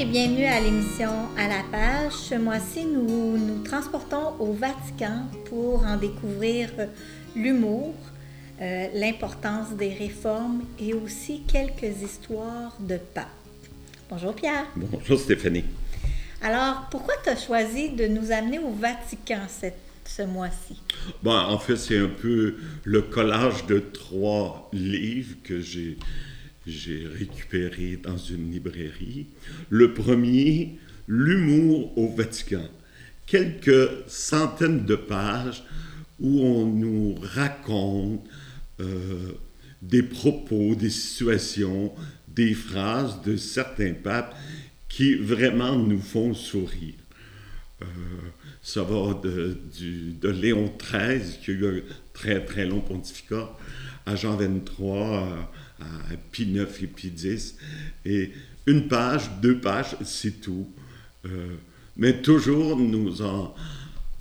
[0.00, 2.12] et bienvenue à l'émission À la page.
[2.12, 6.70] Ce mois-ci, nous nous transportons au Vatican pour en découvrir
[7.36, 7.94] l'humour,
[8.62, 13.28] euh, l'importance des réformes et aussi quelques histoires de pape.
[14.08, 14.64] Bonjour Pierre.
[14.74, 15.64] Bonjour Stéphanie.
[16.40, 19.76] Alors, pourquoi tu as choisi de nous amener au Vatican cette,
[20.06, 20.80] ce mois-ci?
[21.22, 22.54] Bon, en fait, c'est un peu
[22.84, 25.98] le collage de trois livres que j'ai
[26.70, 29.26] j'ai récupéré dans une librairie.
[29.68, 32.68] Le premier, L'humour au Vatican.
[33.26, 35.64] Quelques centaines de pages
[36.20, 38.24] où on nous raconte
[38.80, 39.32] euh,
[39.82, 41.92] des propos, des situations,
[42.28, 44.36] des phrases de certains papes
[44.88, 46.94] qui vraiment nous font sourire.
[47.82, 47.86] Euh,
[48.62, 49.56] ça va de,
[50.20, 51.80] de, Léon XIII, qui a eu un
[52.12, 53.50] très très long pontificat,
[54.06, 54.84] à Jean XXIII,
[55.80, 57.56] à Pi 9 et Pi 10.
[58.04, 58.32] Et
[58.66, 60.68] une page, deux pages, c'est tout.
[61.24, 61.56] Euh,
[61.96, 63.54] mais toujours, nous en,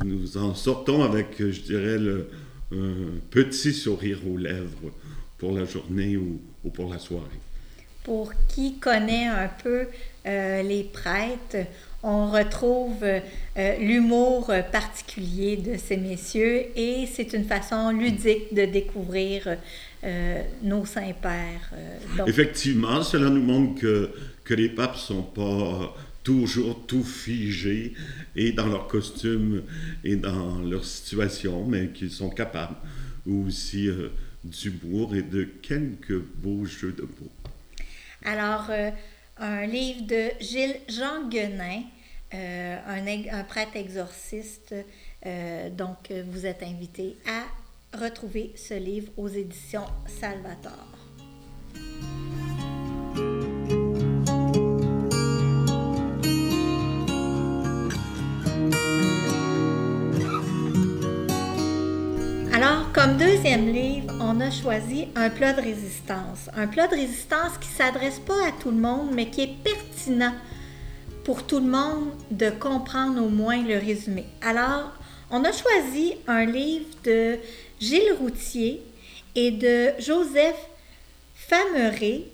[0.03, 2.29] nous en sortons avec, je dirais, le,
[2.71, 4.91] un petit sourire aux lèvres
[5.37, 7.25] pour la journée ou, ou pour la soirée.
[8.03, 9.87] Pour qui connaît un peu
[10.25, 11.67] euh, les prêtres,
[12.03, 19.57] on retrouve euh, l'humour particulier de ces messieurs et c'est une façon ludique de découvrir
[20.01, 21.71] euh, nos saints-pères.
[21.73, 24.09] Euh, Effectivement, cela nous montre que,
[24.45, 27.93] que les papes ne sont pas toujours tout figés
[28.33, 29.61] et dans leur costume
[30.05, 32.75] et dans leur situation, mais qu'ils sont capables
[33.27, 34.07] aussi euh,
[34.45, 37.31] d'humour et de quelques beaux jeux de mots.
[38.23, 38.69] Alors,
[39.39, 41.83] un livre de Gilles Jean Guenin,
[42.31, 44.75] un, un, prêtre exorciste.
[45.71, 47.45] donc, vous êtes invité à
[47.97, 50.85] Retrouvez ce livre aux éditions Salvator.
[62.53, 66.51] Alors, comme deuxième livre, on a choisi un plat de résistance.
[66.55, 69.55] Un plat de résistance qui ne s'adresse pas à tout le monde, mais qui est
[69.63, 70.35] pertinent
[71.23, 74.25] pour tout le monde de comprendre au moins le résumé.
[74.41, 74.91] Alors,
[75.31, 77.39] on a choisi un livre de
[77.79, 78.83] Gilles Routier
[79.33, 80.59] et de Joseph
[81.33, 82.25] Fameret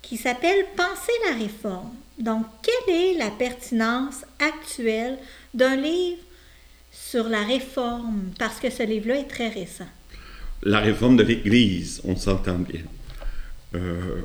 [0.00, 1.94] qui s'appelle Penser la réforme.
[2.18, 5.18] Donc, quelle est la pertinence actuelle
[5.52, 6.22] d'un livre
[6.90, 8.32] sur la réforme?
[8.38, 9.86] Parce que ce livre-là est très récent.
[10.62, 12.82] La réforme de l'Église, on s'entend bien.
[13.74, 14.20] Euh,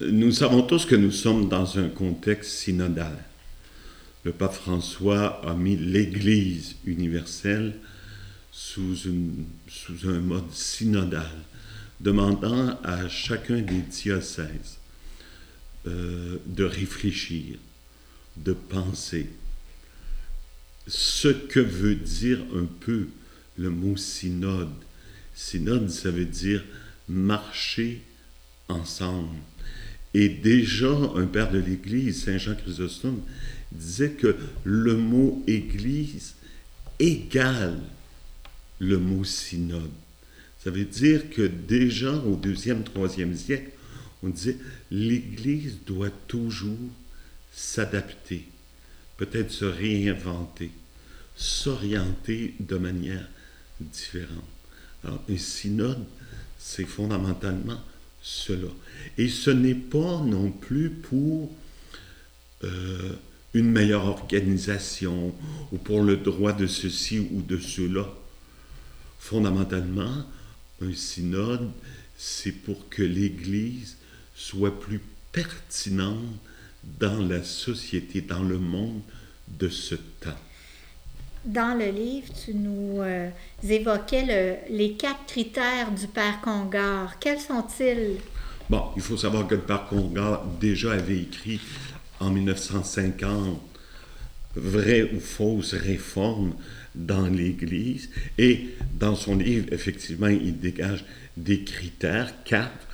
[0.00, 3.24] nous savons tous que nous sommes dans un contexte synodal.
[4.24, 7.76] Le pape François a mis l'Église universelle
[8.50, 8.96] sous,
[10.04, 11.30] un mode synodal,
[12.00, 14.78] demandant à chacun des diocèses
[15.86, 17.58] euh, de réfléchir,
[18.38, 19.28] de penser.
[20.86, 23.08] Ce que veut dire un peu
[23.58, 24.68] le mot synode.
[25.34, 26.64] Synode, ça veut dire
[27.08, 28.02] marcher
[28.68, 29.36] ensemble.
[30.14, 33.20] Et déjà, un père de l'Église, Saint Jean Chrysostome,
[33.72, 36.34] disait que le mot Église
[36.98, 37.78] égale
[38.78, 39.90] le mot synode.
[40.62, 43.70] Ça veut dire que déjà au deuxième, troisième siècle,
[44.22, 44.56] on disait
[44.90, 46.76] l'Église doit toujours
[47.52, 48.46] s'adapter,
[49.16, 50.70] peut-être se réinventer,
[51.36, 53.28] s'orienter de manière
[53.80, 54.44] différente.
[55.04, 56.04] Alors, un synode,
[56.58, 57.80] c'est fondamentalement
[58.22, 58.68] cela.
[59.18, 61.54] Et ce n'est pas non plus pour
[62.64, 63.12] euh,
[63.54, 65.34] une meilleure organisation
[65.72, 68.06] ou pour le droit de ceci ou de cela
[69.26, 70.24] fondamentalement,
[70.80, 71.68] un synode,
[72.16, 73.96] c'est pour que l'Église
[74.36, 75.00] soit plus
[75.32, 76.38] pertinente
[77.00, 79.00] dans la société, dans le monde
[79.48, 80.38] de ce temps.
[81.46, 83.30] Dans le livre, tu nous euh,
[83.62, 87.20] évoquais les quatre critères du Père Congar.
[87.20, 88.16] Quels sont-ils?
[88.68, 91.60] Bon, il faut savoir que le Père Congar déjà avait écrit
[92.18, 93.60] en 1950
[94.56, 96.54] Vraie ou fausse réforme
[96.94, 98.08] dans l'Église.
[98.38, 101.04] Et dans son livre, effectivement, il dégage
[101.36, 102.88] des critères, quatre,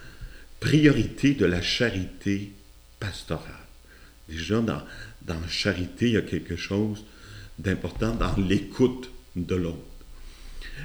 [0.60, 2.52] priorité de la charité
[3.00, 3.46] pastorale.
[4.28, 4.82] Déjà, dans,
[5.22, 7.05] dans charité, il y a quelque chose
[7.58, 9.78] d'important dans l'écoute de l'autre.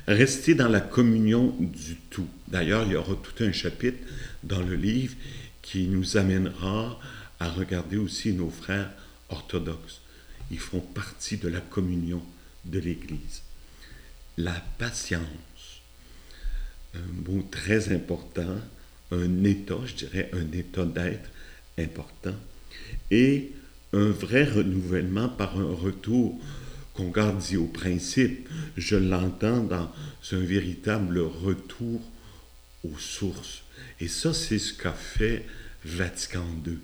[0.08, 2.28] Rester dans la communion du tout.
[2.48, 3.98] D'ailleurs, il y aura tout un chapitre
[4.44, 5.16] dans le livre
[5.62, 7.00] qui nous amènera
[7.40, 8.90] à regarder aussi nos frères
[9.30, 10.02] orthodoxes.
[10.52, 12.22] Ils font partie de la communion
[12.66, 13.42] de l'Église.
[14.38, 15.82] La patience,
[16.96, 18.58] un mot très important,
[19.12, 21.30] un état, je dirais un état d'être
[21.78, 22.36] important,
[23.12, 23.52] et
[23.94, 26.40] un vrai renouvellement par un retour
[26.94, 28.50] qu'on garde dit au principe.
[28.76, 29.90] Je l'entends dans
[30.32, 32.02] un véritable retour
[32.84, 33.64] aux sources.
[34.00, 35.46] Et ça, c'est ce qu'a fait
[35.86, 36.78] Vatican II.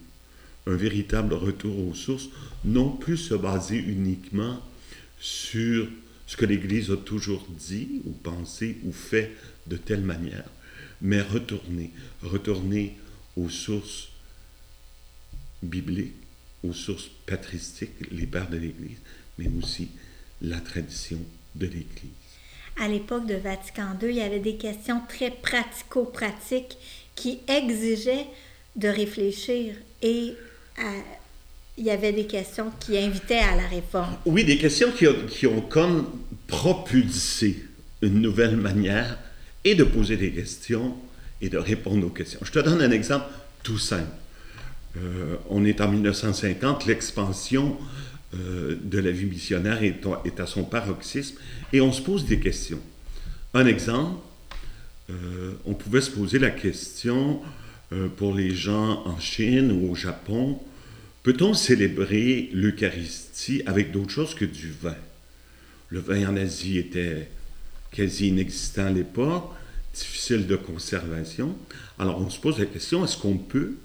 [0.65, 2.29] Un véritable retour aux sources,
[2.63, 4.61] non plus se baser uniquement
[5.19, 5.87] sur
[6.25, 9.35] ce que l'Église a toujours dit ou pensé ou fait
[9.67, 10.45] de telle manière,
[11.01, 11.91] mais retourner,
[12.21, 12.97] retourner
[13.35, 14.09] aux sources
[15.61, 16.22] bibliques,
[16.63, 18.97] aux sources patristiques, les pères de l'Église,
[19.37, 19.89] mais aussi
[20.41, 21.19] la tradition
[21.55, 22.11] de l'Église.
[22.79, 26.77] À l'époque de Vatican II, il y avait des questions très pratico-pratiques
[27.15, 28.25] qui exigeaient
[28.75, 30.33] de réfléchir et
[31.77, 34.15] il y avait des questions qui invitaient à la réforme.
[34.25, 36.07] Oui, des questions qui ont, qui ont comme
[36.47, 37.65] propulsé
[38.01, 39.17] une nouvelle manière
[39.63, 40.95] et de poser des questions
[41.41, 42.39] et de répondre aux questions.
[42.43, 43.25] Je te donne un exemple
[43.63, 44.11] tout simple.
[44.97, 47.77] Euh, on est en 1950, l'expansion
[48.35, 51.37] euh, de la vie missionnaire est, à son paroxysme
[51.71, 52.79] et on se pose des questions.
[53.53, 54.19] Un exemple,
[55.09, 57.41] euh, on pouvait se poser la question
[58.17, 60.59] pour les gens en Chine ou au Japon,
[61.21, 64.95] peut-on célébrer l'Eucharistie avec d'autres choses que du vin?
[65.89, 67.29] Le vin en Asie était
[67.91, 69.51] quasi inexistant à l'époque,
[69.93, 71.55] difficile de conservation.
[71.99, 73.75] Alors on se pose la question, est-ce qu'on peut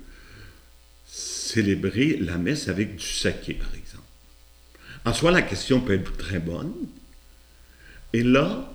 [1.08, 4.04] célébrer la messe avec du saké, par exemple
[5.04, 6.72] En soi, la question peut être très bonne.
[8.12, 8.72] Et là,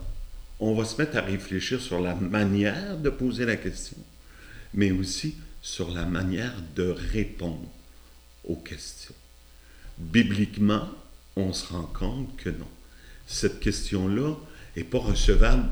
[0.59, 3.97] on va se mettre à réfléchir sur la manière de poser la question,
[4.73, 7.69] mais aussi sur la manière de répondre
[8.43, 9.15] aux questions.
[9.97, 10.89] Bibliquement,
[11.35, 12.67] on se rend compte que non.
[13.25, 14.35] Cette question-là
[14.75, 15.69] n'est pas recevable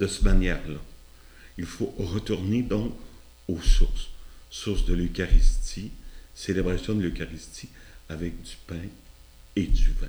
[0.00, 0.80] de cette manière-là.
[1.56, 2.94] Il faut retourner donc
[3.48, 4.08] aux sources.
[4.50, 5.90] Source de l'Eucharistie,
[6.34, 7.68] célébration de l'Eucharistie
[8.08, 8.76] avec du pain
[9.56, 10.08] et du vin.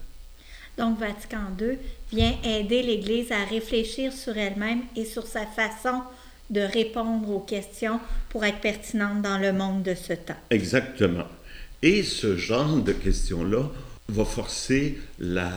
[0.77, 1.77] Donc Vatican II
[2.11, 6.01] vient aider l'Église à réfléchir sur elle-même et sur sa façon
[6.49, 7.99] de répondre aux questions
[8.29, 10.37] pour être pertinente dans le monde de ce temps.
[10.49, 11.27] Exactement.
[11.81, 13.69] Et ce genre de questions-là
[14.07, 15.51] va forcer la,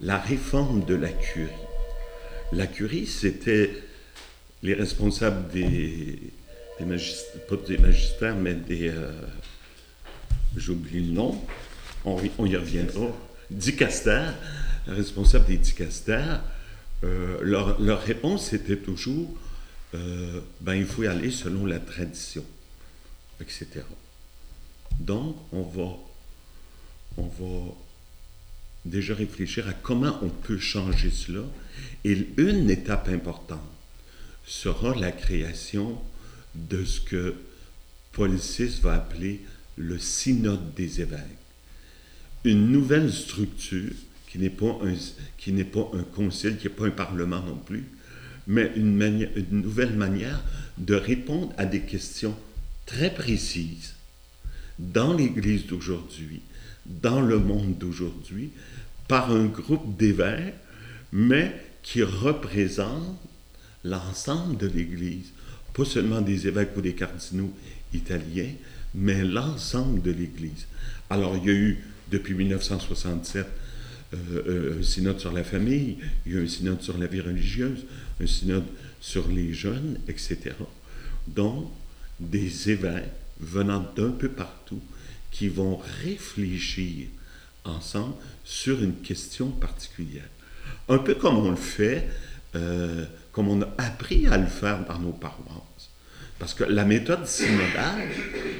[0.00, 1.50] la réforme de la curie.
[2.52, 3.70] La curie, c'était
[4.62, 6.18] les responsables des,
[6.78, 8.88] des magistères, pas des magistères, mais des.
[8.88, 9.10] Euh,
[10.56, 11.40] j'oublie le nom,
[12.04, 13.08] on, y reviendra.
[13.50, 14.34] Dicastères,
[14.86, 16.42] responsables des dicastères,
[17.04, 19.30] euh, leur, leur, réponse était toujours
[19.94, 22.44] euh, ben, il faut y aller selon la tradition,
[23.40, 23.66] etc.
[24.98, 25.96] Donc, on va,
[27.16, 27.74] on va
[28.84, 31.42] déjà réfléchir à comment on peut changer cela.
[32.04, 33.60] Et une étape importante
[34.44, 35.98] sera la création
[36.54, 37.34] de ce que
[38.12, 39.40] Paul VI va appeler
[39.76, 41.20] le synode des évêques.
[42.44, 43.92] Une nouvelle structure
[44.28, 44.94] qui n'est pas un,
[45.38, 47.84] qui n'est pas un concile, qui n'est pas un parlement non plus,
[48.46, 50.42] mais une, une nouvelle manière
[50.78, 52.36] de répondre à des questions
[52.86, 53.94] très précises
[54.78, 56.42] dans l'Église d'aujourd'hui,
[56.86, 58.50] dans le monde d'aujourd'hui,
[59.08, 60.54] par un groupe d'évêques,
[61.12, 63.18] mais qui représente
[63.84, 65.32] l'ensemble de l'Église,
[65.72, 67.52] pas seulement des évêques ou des cardinaux
[67.92, 68.52] italiens,
[68.94, 70.66] mais l'ensemble de l'Église.
[71.10, 73.46] Alors, il y a eu, depuis 1967,
[74.14, 77.20] euh, euh, un synode sur la famille, il y a un synode sur la vie
[77.20, 77.84] religieuse,
[78.20, 78.64] un synode
[79.00, 80.52] sur les jeunes, etc.
[81.26, 81.70] Donc,
[82.18, 83.04] des évêques
[83.40, 84.80] venant d'un peu partout
[85.30, 87.08] qui vont réfléchir
[87.64, 90.28] ensemble sur une question particulière.
[90.88, 92.08] Un peu comme on le fait,
[92.54, 95.57] euh, comme on a appris à le faire dans nos paroisses.
[96.38, 98.08] Parce que la méthode synodale,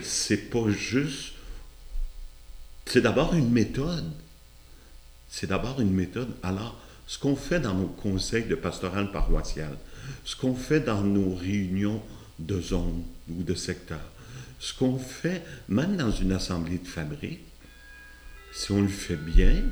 [0.03, 1.35] c'est pas juste.
[2.87, 4.11] C'est d'abord une méthode.
[5.29, 6.35] C'est d'abord une méthode.
[6.43, 9.77] Alors, ce qu'on fait dans nos conseils de pastoral paroissial,
[10.25, 12.03] ce qu'on fait dans nos réunions
[12.39, 14.01] de zone ou de secteur,
[14.59, 17.41] ce qu'on fait même dans une assemblée de fabrique,
[18.53, 19.63] si on le fait bien,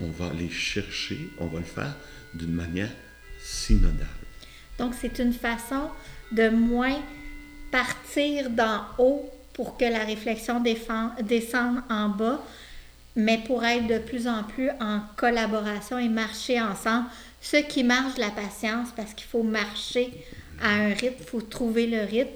[0.00, 1.94] on va aller chercher, on va le faire
[2.34, 2.90] d'une manière
[3.42, 4.06] synodale.
[4.78, 5.90] Donc, c'est une façon
[6.32, 6.98] de moins
[7.70, 12.42] partir d'en haut pour que la réflexion descende en bas,
[13.16, 17.06] mais pour être de plus en plus en collaboration et marcher ensemble.
[17.40, 20.10] Ce qui marche, la patience, parce qu'il faut marcher
[20.62, 22.30] à un rythme, il faut trouver le rythme.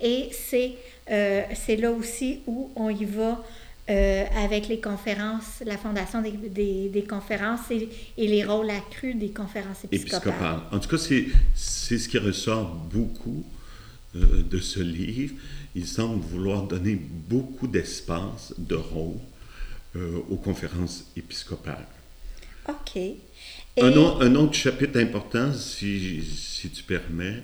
[0.00, 0.76] Et c'est
[1.10, 1.42] euh,
[1.78, 3.44] là aussi où on y va
[3.90, 6.30] euh, avec les conférences, la fondation des,
[6.88, 10.60] des, conférences et, et, les rôles accrus des conférences épiscopales.
[10.70, 13.44] En tout cas, c'est ce qui ressort beaucoup
[14.16, 15.34] euh, de ce livre,
[15.74, 19.18] il semble vouloir donner beaucoup d'espace, de rôle
[19.96, 21.86] euh, aux conférences épiscopales.
[22.68, 23.00] OK.
[23.80, 27.42] Un, un, autre chapitre important, si, si tu permets,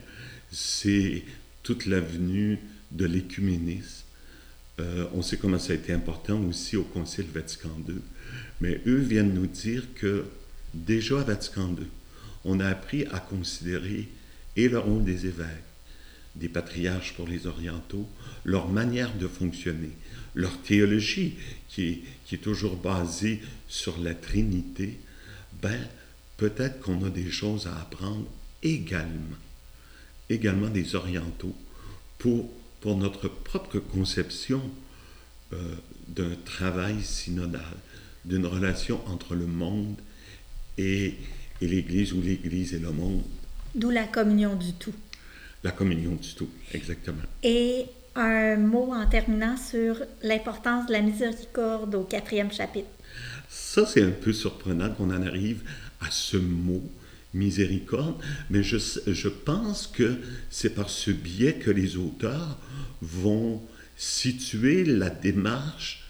[0.50, 1.23] c'est
[1.62, 2.58] toute l'avenue
[2.90, 4.04] de l'écuménisme.
[4.78, 7.96] Euh, on sait comment ça a été important aussi au Concile Vatican II.
[8.61, 10.25] Mais eux viennent nous dire que
[10.75, 11.87] déjà à Vatican II,
[12.44, 14.08] on a appris à considérer
[14.56, 15.46] et le rôle des évêques,
[16.38, 18.08] des patriarches pour les orientaux,
[18.44, 19.90] leur manière de fonctionner,
[20.34, 21.34] leur théologie
[21.68, 24.98] qui est, toujours basée sur la Trinité,
[25.62, 25.80] ben
[26.36, 28.26] peut-être qu'on a des choses à apprendre
[28.62, 29.38] également,
[30.28, 31.56] également des orientaux,
[32.18, 32.50] pour,
[32.80, 34.60] pour notre propre conception
[35.52, 35.74] euh,
[36.08, 37.62] d'un travail synodal,
[38.24, 39.96] d'une relation entre le monde
[40.76, 41.14] et,
[41.60, 43.22] et l'Église, ou l'Église et le monde.
[43.74, 44.94] D'où la communion du tout.
[45.62, 47.22] La communion du tout, exactement.
[47.42, 52.88] Et un mot en terminant sur l'importance de la miséricorde au quatrième chapitre.
[53.48, 55.62] Ça, c'est un peu surprenant qu'on en arrive
[56.00, 56.82] à ce mot,
[57.34, 58.16] miséricorde,
[58.50, 60.18] mais je, je pense que
[60.50, 62.58] c'est par ce biais que les auteurs
[63.02, 63.62] vont
[63.96, 66.04] situer la démarche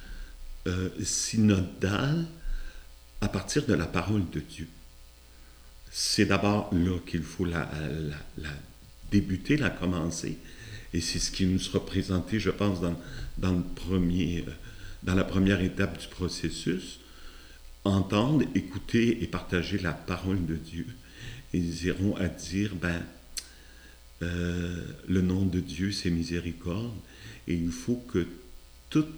[0.67, 2.27] euh, synodale
[3.21, 4.69] à partir de la parole de Dieu.
[5.91, 7.71] C'est d'abord là qu'il faut la,
[8.39, 8.51] la,
[9.11, 10.39] débuter, la commencer,
[10.93, 12.99] et c'est ce qui nous sera présenté, je pense, dans,
[13.39, 14.51] dans, le premier, euh,
[15.03, 17.01] dans la première étape du processus.
[17.85, 20.87] Entendre, écouter et partager la parole de Dieu.
[21.53, 23.01] Ils iront à dire, ben,
[24.23, 26.97] euh, le nom de Dieu, c'est miséricorde,
[27.47, 28.27] et il faut que
[28.91, 29.15] toutes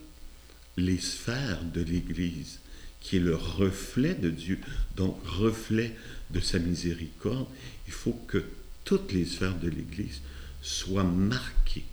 [0.77, 2.59] les sphères de l'Église,
[3.01, 4.59] qui est le reflet de Dieu,
[4.97, 5.95] donc reflet
[6.31, 7.47] de sa miséricorde,
[7.87, 8.45] il faut que
[8.89, 10.23] toutes les sphères de l'Église
[10.63, 11.85] soient marquées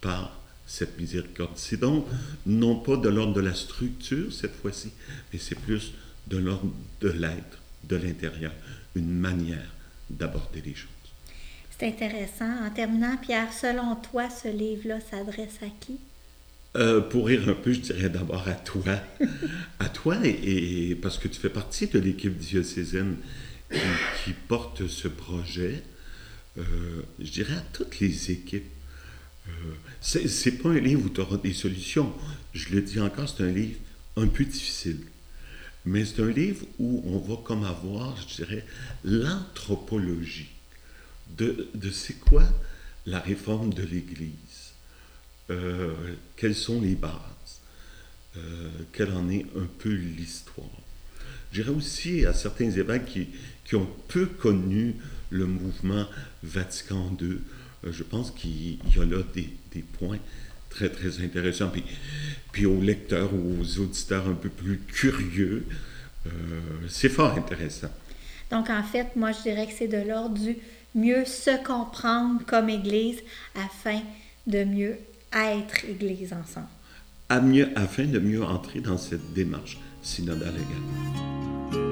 [0.00, 1.50] par cette miséricorde.
[1.56, 2.06] C'est donc
[2.46, 4.92] non pas de l'ordre de la structure cette fois-ci,
[5.32, 5.92] mais c'est plus
[6.28, 8.52] de l'ordre de l'être, de l'intérieur
[8.94, 9.72] une manière
[10.08, 10.88] d'aborder les choses.
[11.76, 12.64] C'est intéressant.
[12.64, 15.98] En terminant, Pierre, selon toi, ce livre-là s'adresse à qui?
[16.76, 19.00] Euh, pour rire un peu, je dirais d'abord à toi.
[19.80, 23.16] à toi, et, parce que tu fais partie de l'équipe diocésaine
[23.68, 25.82] qui, porte ce projet.
[26.58, 28.70] Euh, je dirais à toutes les équipes.
[29.48, 32.12] Euh, c'est pas un livre où tu auras des solutions.
[32.52, 33.78] Je le dis encore, c'est un livre
[34.16, 35.00] un peu difficile.
[35.84, 38.64] Mais c'est un livre où on va comme avoir, je dirais,
[39.04, 40.48] l'anthropologie
[41.36, 42.44] de, de c'est quoi
[43.06, 44.72] la réforme de l'Église,
[45.50, 45.92] euh,
[46.36, 47.60] quelles sont les bases,
[48.36, 50.66] euh, quelle en est un peu l'histoire?
[51.52, 53.28] Je dirais aussi à certains évêques qui,
[53.64, 54.96] qui, ont peu connu
[55.30, 56.06] le mouvement
[56.42, 57.38] Vatican II,
[57.84, 60.18] euh, je pense qu'il y a là des, des points
[60.70, 61.68] très, très intéressant.
[61.68, 61.84] Puis,
[62.52, 65.66] puis aux lecteurs ou aux auditeurs un peu plus curieux,
[66.26, 66.30] euh,
[66.88, 67.90] c'est fort intéressant.
[68.50, 70.56] Donc, en fait, moi, je dirais que c'est de l'ordre du
[70.94, 73.18] mieux se comprendre comme Église
[73.54, 74.00] afin
[74.46, 74.96] de mieux
[75.32, 76.68] être Église ensemble.
[77.28, 81.83] À mieux, afin de mieux entrer dans cette démarche synodale également.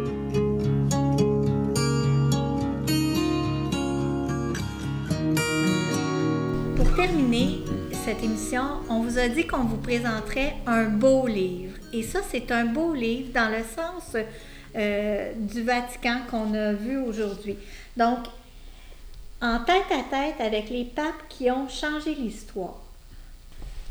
[7.03, 7.59] Terminer,
[8.05, 11.77] cette émission, on vous a dit qu'on vous présenterait un beau livre.
[11.93, 14.17] Et ça, c'est un beau livre dans le sens
[14.77, 17.57] euh, du Vatican qu'on a vu aujourd'hui.
[17.97, 18.19] Donc,
[19.41, 22.81] en tête à tête avec les papes qui ont changé l'histoire.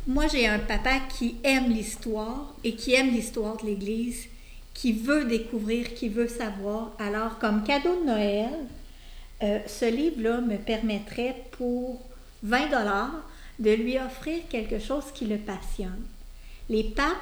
[0.08, 4.28] Moi, j'ai un papa qui aime l'histoire et qui aime l'histoire de l'Église,
[4.74, 6.92] qui veut découvrir, qui veut savoir.
[6.98, 8.54] Alors, comme cadeau de Noël,
[9.44, 12.00] euh, ce livre-là me permettrait pour
[12.44, 13.14] 20 dollars
[13.60, 16.02] de lui offrir quelque chose qui le passionne.
[16.70, 17.18] Les papes,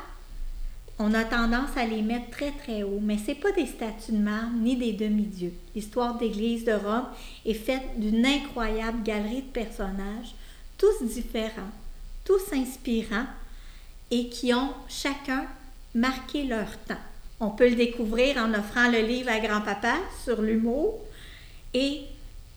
[0.97, 4.17] on a tendance à les mettre très très haut, mais ce pas des statues de
[4.17, 5.53] marbre ni des demi-dieux.
[5.75, 7.07] L'histoire d'Église de Rome
[7.45, 10.35] est faite d'une incroyable galerie de personnages,
[10.77, 11.71] tous différents,
[12.25, 13.27] tous inspirants
[14.11, 15.45] et qui ont chacun
[15.95, 16.95] marqué leur temps.
[17.39, 20.99] On peut le découvrir en offrant le livre à grand-papa sur l'humour
[21.73, 22.01] et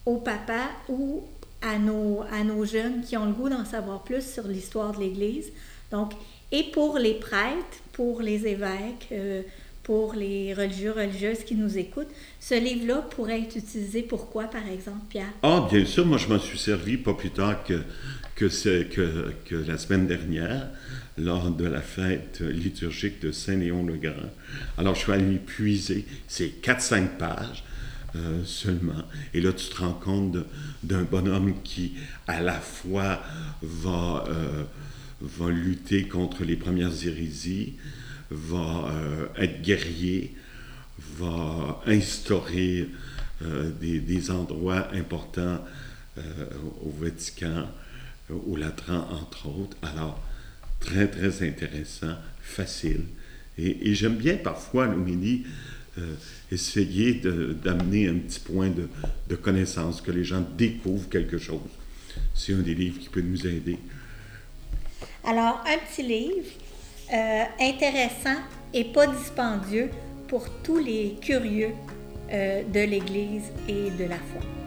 [0.04, 1.22] au papa ou
[1.62, 5.00] à nos, à nos jeunes qui ont le goût d'en savoir plus sur l'histoire de
[5.00, 5.52] l'Église.
[5.90, 6.12] Donc,
[6.50, 9.42] et pour les prêtres, pour les évêques, euh,
[9.82, 14.66] pour les religieux, religieuses qui nous écoutent, ce livre-là pourrait être utilisé pour quoi, par
[14.68, 15.32] exemple, Pierre?
[15.42, 17.82] Ah, bien sûr, moi je m'en suis servi pas plus tard que,
[18.36, 20.68] que, la semaine dernière,
[21.18, 24.30] lors de la fête liturgique de Saint-Léon le Grand.
[24.78, 27.64] Alors je suis allé puiser ces 4-5 pages
[28.14, 29.04] euh, seulement.
[29.32, 30.36] Et là, tu te rends compte
[30.82, 31.94] d'un bonhomme qui,
[32.26, 33.22] à la fois,
[33.62, 34.64] va, euh,
[35.22, 37.76] va lutter contre les premières hérésies,
[38.30, 40.34] va euh, être guerrier,
[41.18, 42.88] va instaurer
[43.80, 45.64] des, des, endroits importants
[46.16, 47.66] au Vatican,
[48.30, 49.76] au Latran, entre autres.
[49.82, 50.22] Alors,
[50.78, 53.04] très, très intéressant, facile.
[53.58, 55.44] Et, et j'aime bien parfois, Louis,
[55.98, 56.14] euh,
[56.50, 61.60] essayer d'amener un petit point de, connaissance, que les gens découvrent quelque chose.
[62.34, 63.78] C'est un des livres qui peut nous aider.
[65.24, 66.48] Alors, un petit livre
[67.12, 68.40] euh, intéressant
[68.72, 69.90] et pas dispendieux
[70.28, 71.72] pour tous les curieux
[72.30, 74.61] euh, de l'Église et de la foi.